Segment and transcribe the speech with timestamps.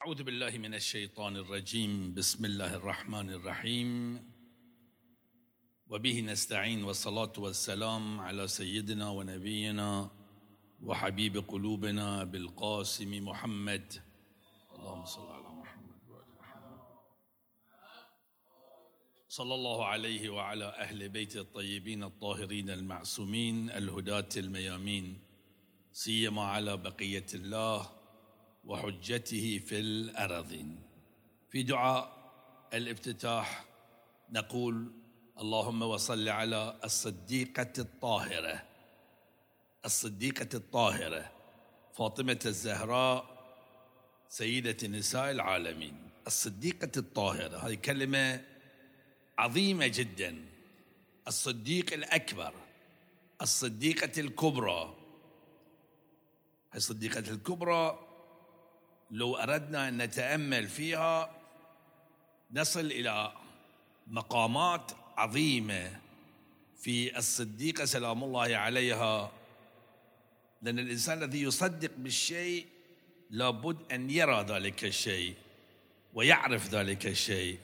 [0.00, 2.14] أعوذ بالله من الشيطان الرجيم.
[2.14, 3.90] بسم الله الرحمن الرحيم.
[5.88, 10.10] وبه نستعين والصلاة والسلام على سيدنا ونبينا
[10.82, 13.92] وحبيب قلوبنا بالقاسم محمد.
[14.72, 16.80] اللهم صل على محمد وآل محمد.
[19.28, 25.18] صلى الله عليه وعلى أهل بيت الطيبين الطاهرين المعصومين الهداة الميامين
[25.92, 27.99] سيما على بقية الله
[28.64, 30.80] وحجته في الأراضين
[31.50, 32.20] في دعاء
[32.74, 33.64] الافتتاح
[34.32, 34.92] نقول
[35.38, 38.62] اللهم وصل على الصديقة الطاهرة.
[39.84, 41.32] الصديقة الطاهرة
[41.94, 43.40] فاطمة الزهراء
[44.28, 46.10] سيدة نساء العالمين.
[46.26, 48.44] الصديقة الطاهرة هذه كلمة
[49.38, 50.44] عظيمة جدا.
[51.28, 52.54] الصديق الأكبر
[53.42, 54.94] الصديقة الكبرى.
[56.74, 58.09] الصديقة الكبرى
[59.10, 61.30] لو أردنا أن نتأمل فيها
[62.52, 63.32] نصل إلى
[64.06, 66.00] مقامات عظيمة
[66.76, 69.32] في الصديقه سلام الله عليها.
[70.62, 72.66] لأن الإنسان الذي يصدق بالشيء
[73.30, 75.34] لابد أن يرى ذلك الشيء
[76.14, 77.58] ويعرف ذلك الشيء.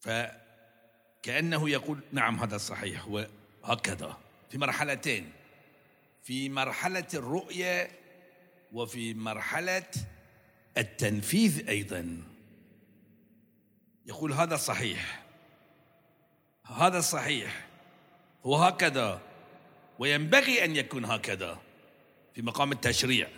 [0.00, 4.18] فكأنه يقول نعم هذا صحيح وهكذا.
[4.50, 5.32] في مرحلتين.
[6.22, 8.01] في مرحلة الرؤية
[8.72, 9.90] وفي مرحلة
[10.78, 12.22] التنفيذ أيضا.
[14.06, 15.22] يقول هذا صحيح.
[16.64, 17.66] هذا صحيح.
[18.44, 19.20] وهكذا
[19.98, 21.58] وينبغي أن يكون هكذا
[22.34, 23.28] في مقام التشريع.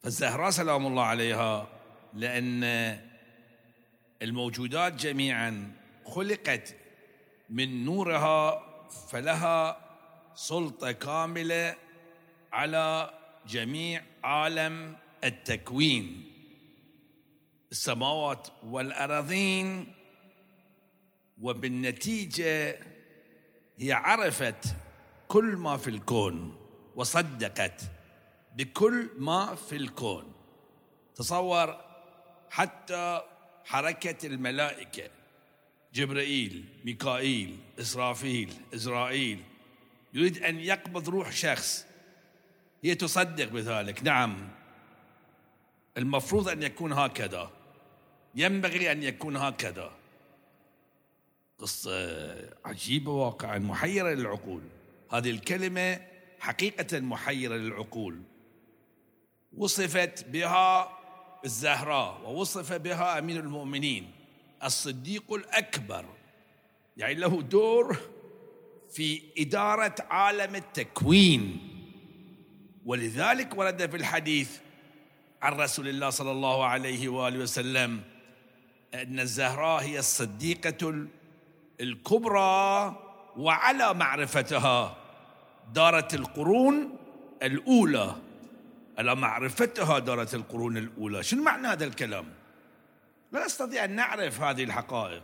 [0.00, 1.68] فالزهراء سلام الله عليها
[2.14, 2.64] لأن
[4.22, 5.72] الموجودات جميعا
[6.04, 6.76] خلقت
[7.50, 8.62] من نورها
[9.10, 9.80] فلها
[10.34, 11.76] سلطة كاملة
[12.52, 13.17] على
[13.48, 16.24] جميع عالم التكوين.
[17.72, 19.92] السماوات والأراضين
[21.40, 22.78] وبالنتيجة
[23.78, 24.76] هي عرفت
[25.28, 26.56] كل ما في الكون
[26.96, 27.82] وصدقت
[28.56, 30.32] بكل ما في الكون.
[31.14, 31.80] تصور
[32.50, 33.22] حتى
[33.64, 35.10] حركة الملائكة
[35.94, 39.42] جبرائيل ميكائيل إسرافيل إزرائيل
[40.14, 41.87] يريد أن يقبض روح شخص
[42.84, 44.02] هي تصدق بذلك.
[44.02, 44.48] نعم.
[45.96, 47.50] المفروض أن يكون هكذا.
[48.34, 49.90] ينبغي أن يكون هكذا.
[51.58, 51.90] قصة
[52.64, 54.62] عجيبة واقعا محيرة للعقول.
[55.12, 56.00] هذه الكلمة
[56.40, 58.22] حقيقة محيرة للعقول.
[59.56, 60.98] وصفت بها
[61.44, 64.10] الزهراء ووصف بها أمير المؤمنين.
[64.64, 66.04] الصديق الأكبر.
[66.96, 67.98] يعني له دور
[68.90, 71.67] في إدارة عالم التكوين.
[72.88, 74.50] ولذلك ورد في الحديث
[75.42, 78.00] عن رسول الله صلى الله عليه وآله وسلم
[78.94, 81.06] أن الزهراء هي الصديقة
[81.80, 82.96] الكبرى
[83.36, 84.96] وعلى معرفتها
[85.74, 86.96] دارت القرون
[87.42, 88.16] الأولى.
[88.98, 91.22] على معرفتها دارت القرون الأولى.
[91.22, 92.26] شنو معنى هذا الكلام؟
[93.32, 95.22] لا نستطيع أن نعرف هذه الحقائق.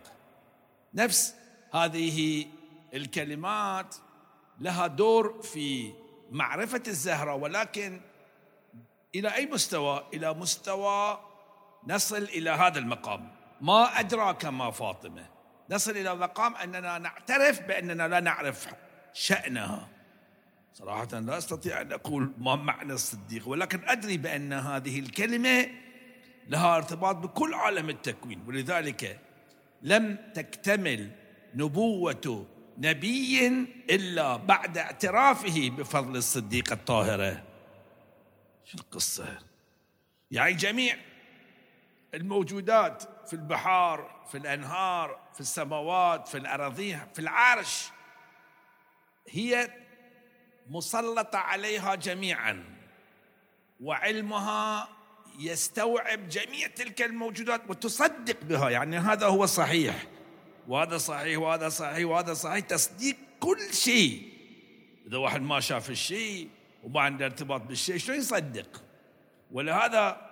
[0.94, 1.34] نفس
[1.72, 2.46] هذه
[2.94, 3.96] الكلمات
[4.60, 5.92] لها دور في
[6.30, 8.00] معرفة الزهرة ولكن
[9.14, 11.20] إلى أي مستوى؟ إلى مستوى
[11.86, 13.28] نصل إلى هذا المقام.
[13.60, 15.26] ما أدراك ما فاطمة.
[15.70, 18.66] نصل إلى مقام أننا نعترف بأننا لا نعرف
[19.12, 19.88] شأنها.
[20.74, 25.66] صراحة لا أستطيع أن أقول ما معنى الصديق ولكن أدري بأن هذه الكلمة
[26.48, 29.20] لها ارتباط بكل عالم التكوين ولذلك
[29.82, 31.10] لم تكتمل
[31.54, 32.46] نبوة
[32.78, 33.48] نبي
[33.90, 37.42] إلا بعد اعترافه بفضل الصديقه الطاهره
[38.64, 39.38] شو القصة؟
[40.30, 40.96] يعني جميع
[42.14, 47.90] الموجودات في البحار في الأنهار في السماوات في الاراضين في العرش
[49.28, 49.70] هي
[50.70, 52.64] مسلطة عليها جميعا
[53.80, 54.88] وعلمها
[55.38, 58.70] يستوعب جميع تلك الموجودات وتصدق بها.
[58.70, 60.06] يعني هذا هو الصحيح
[60.68, 62.64] وهذا صحيح وهذا صحيح وهذا صحيح.
[62.64, 64.32] تصديق كل شيء.
[65.06, 66.48] إذا واحد ما شاف الشيء
[66.82, 68.82] وما عنده ارتباط بالشيء شلون يصدق؟
[69.50, 70.30] ولهذا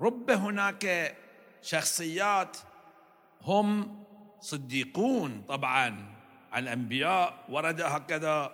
[0.00, 1.16] رب هناك
[1.62, 2.56] شخصيات
[3.42, 4.02] هم
[4.40, 6.14] صديقون طبعا
[6.52, 7.44] عن الأنبياء.
[7.48, 8.52] ورد هكذا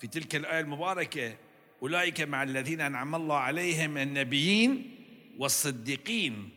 [0.00, 1.36] في تلك الآية المباركة
[1.82, 4.96] أولئك مع الذين أنعم الله عليهم النبيين
[5.38, 6.50] والصديقين.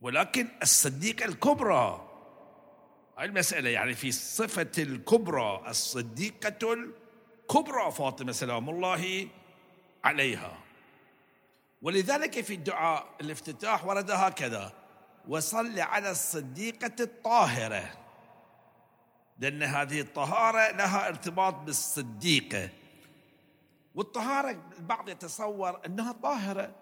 [0.00, 2.11] ولكن الصديقة الكبرى
[3.20, 9.28] المسألة يعني في صفة الكبرى الصديقة الكبرى فاطمة سلام الله
[10.04, 10.58] عليها.
[11.82, 14.72] ولذلك في الدعاء الافتتاح ورد هكذا
[15.28, 17.90] وصل على الصديقة الطاهرة.
[19.38, 22.68] لأن هذه الطهارة لها ارتباط بالصديقة.
[23.94, 26.74] والطهارة البعض يتصور أنها طاهرة.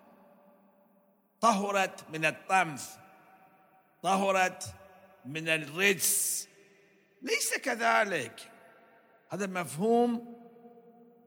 [1.40, 2.96] طهرت من الطمث.
[4.02, 4.74] طهرت
[5.24, 6.48] من الرجس.
[7.22, 8.50] ليس كذلك.
[9.28, 10.36] هذا مفهوم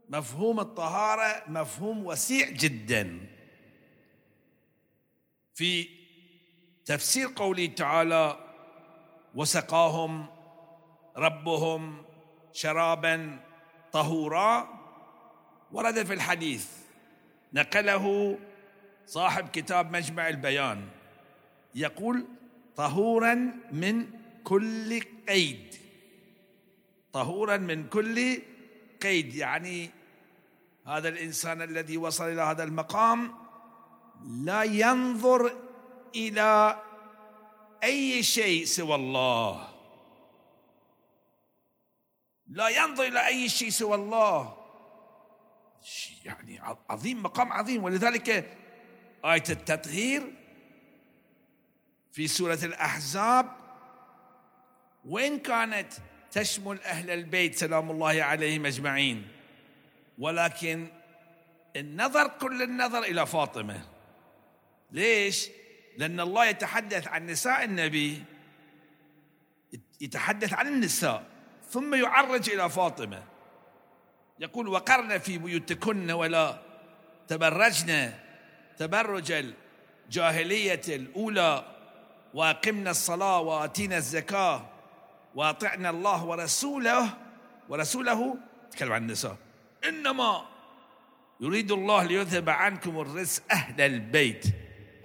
[0.10, 3.20] مفهوم الطهارة مفهوم وسيع جدا.
[5.56, 5.90] في
[6.86, 8.38] تفسير قوله تعالى
[9.36, 10.26] وسقاهم
[11.18, 12.06] ربهم
[12.54, 13.40] شرابا
[13.92, 14.80] طهورا
[15.72, 16.68] ورد في الحديث
[17.54, 18.40] نقله
[19.06, 20.90] صاحب كتاب مجمع البيان
[21.76, 22.28] يقول
[22.76, 23.34] طهورا
[23.72, 24.06] من
[24.44, 25.76] كل قيد.
[27.14, 28.42] طهورا من كل
[29.02, 29.90] قيد يعني
[30.88, 33.34] هذا الإنسان الذي وصل إلى هذا المقام
[34.24, 35.58] لا ينظر
[36.16, 36.82] إلى
[37.84, 39.70] أي شيء سوى الله.
[42.48, 44.58] لا ينظر إلى أي شيء سوى الله.
[46.26, 46.60] يعني
[46.90, 47.84] عظيم مقام عظيم.
[47.84, 48.30] ولذلك
[49.26, 50.43] آية التطهير
[52.14, 53.46] في سورة الأحزاب.
[55.06, 55.94] وإن كانت
[56.32, 59.28] تشمل أهل البيت سلام الله عليهم أجمعين.
[60.18, 60.88] ولكن
[61.76, 63.82] النظر كل النظر إلى فاطمة.
[64.92, 65.50] ليش؟
[65.98, 68.24] لأن الله يتحدث عن نساء النبي
[70.02, 71.24] يتحدث عن النساء
[71.70, 73.24] ثم يعرج إلى فاطمة.
[74.40, 76.62] يقول وقرن في بيوتكن ولا
[77.28, 78.14] تبرجن
[78.78, 79.54] تبرج
[80.08, 81.66] الجاهلية الأولى
[82.34, 84.66] وأقمنا الصلاة وآتينا الزكاة
[85.36, 87.10] وأطعنا الله ورسوله
[87.70, 88.36] ورسوله
[88.72, 89.38] تكلم عن النساء.
[89.88, 90.46] إنما
[91.40, 94.46] يريد الله ليذهب عنكم الرزق أهل البيت.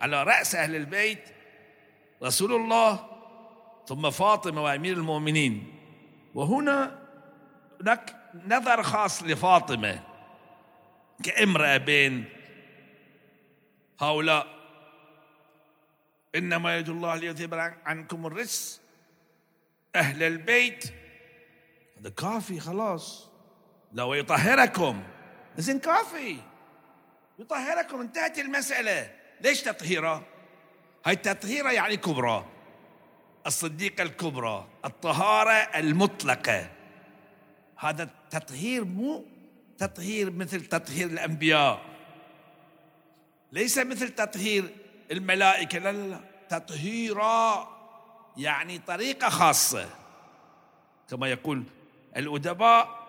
[0.01, 1.25] على رأس أهل البيت
[2.23, 3.07] رسول الله
[3.87, 5.75] ثم فاطمة وأمير المؤمنين.
[6.35, 6.99] وهنا
[7.81, 8.17] هناك
[8.47, 10.03] نظر خاص لفاطمة
[11.23, 12.25] كأمرأة بين
[14.01, 14.58] هؤلاء.
[16.39, 17.55] إنما يريد الله ليذهب
[17.85, 18.81] عنكم الرزق
[19.97, 20.85] أهل البيت.
[22.01, 23.29] هذا كافي خلاص.
[23.93, 25.03] لو يطهركم.
[25.57, 26.37] زين كافي.
[27.39, 28.01] يطهركم.
[28.01, 29.11] انتهت المسألة.
[29.41, 30.27] ليش تطهيرة؟
[31.07, 32.47] هاي التطهيرة يعني كبرى.
[33.47, 34.69] الصديقة الكبرى.
[34.85, 36.71] الطهارة المطلقة.
[37.79, 39.25] هذا التطهير مو
[39.79, 41.81] تطهير مثل تطهير الأنبياء.
[43.53, 44.75] ليس مثل تطهير
[45.11, 45.79] الملائكة.
[45.79, 46.28] لا لا لا.
[46.51, 47.69] تطهيرا
[48.37, 49.91] يعني طريقة خاصة.
[51.11, 51.65] كما يقول
[52.17, 53.09] الأدباء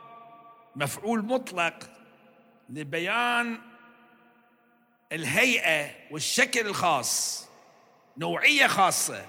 [0.76, 1.90] مفعول مطلق
[2.70, 3.62] لبيان
[5.12, 7.46] الهيئة والشكل الخاص.
[8.18, 9.26] نوعية خاصة.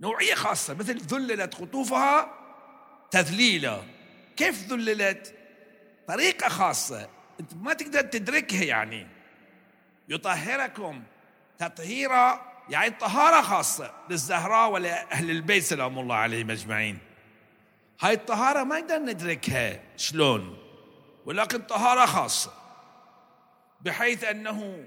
[0.00, 2.32] نوعية خاصة مثل ذللت قطوفها
[3.10, 3.82] تذليلا.
[4.36, 5.34] كيف ذللت؟
[6.08, 7.08] طريقة خاصة.
[7.40, 9.06] أنت ما تقدر تدركها يعني.
[10.08, 11.02] يطهركم.
[11.58, 16.98] تطهيرا يعني طهارة خاصة للزهراء ولأهل البيت سلام الله عليهم أجمعين.
[18.00, 19.80] هاي الطهارة ما نقدر ندركها.
[19.96, 20.58] شلون؟
[21.26, 22.52] ولكن طهارة خاصة.
[23.80, 24.84] بحيث أنه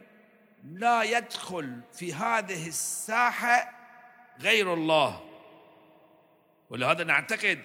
[0.64, 3.72] لا يدخل في هذه الساحة
[4.40, 5.26] غير الله.
[6.70, 7.60] ولهذا نعتقد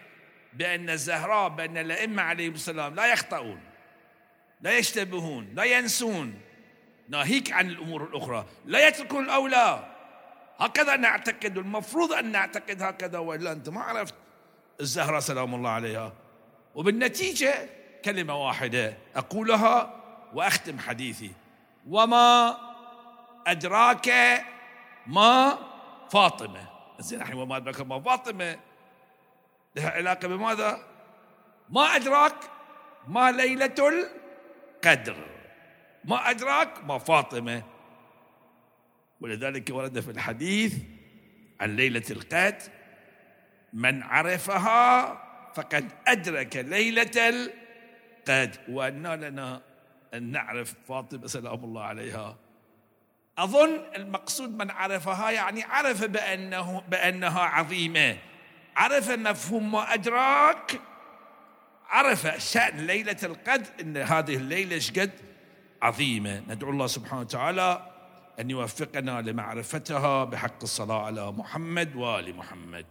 [0.52, 3.60] بأن الزهراء بأن الأئمة عليهم السلام لا يخطئون
[4.60, 6.40] لا يشتبهون لا ينسون.
[7.08, 8.44] ناهيك عن الأمور الأخرى.
[8.64, 9.94] لا يتركون الأولى.
[10.58, 11.58] هكذا نعتقد.
[11.58, 14.14] المفروض أن نعتقد هكذا وإلا أنت ما عرفت.
[14.80, 16.12] الزهرة سلام الله عليها.
[16.74, 17.68] وبالنتيجة
[18.04, 20.02] كلمة واحدة أقولها
[20.34, 21.32] وأختم حديثي.
[21.88, 22.56] وما
[23.46, 24.08] أدراك
[25.06, 25.58] ما
[26.10, 26.66] فاطمة.
[26.98, 28.58] زين الحين وما أدراك ما فاطمة.
[29.76, 30.82] لها علاقة بماذا؟
[31.68, 32.34] ما أدراك
[33.08, 33.74] ما ليلة
[34.84, 35.33] القدر.
[36.04, 37.62] ما أدراك ما فاطمة.
[39.20, 40.74] ولذلك ورد في الحديث
[41.60, 42.70] عن ليلة القدر
[43.72, 45.20] من عرفها
[45.54, 48.60] فقد أدرك ليلة القدر.
[48.68, 49.62] وأن لنا
[50.14, 52.36] أن نعرف فاطمة سلام الله عليها.
[53.38, 58.16] أظن المقصود من عرفها يعني عرف بأنه بأنها عظيمة.
[58.76, 60.80] عرف مفهوم ما أدراك؟
[61.88, 65.10] عرف شأن ليلة القدر أن هذه الليلة شقد
[65.84, 66.42] عظيمة.
[66.48, 67.70] ندعو الله سبحانه وتعالى
[68.40, 72.86] أن يوفقنا لمعرفتها بحق الصلاة على محمد وآل محمد.